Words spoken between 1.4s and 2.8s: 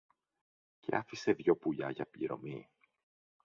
πουλιά για πληρωμή.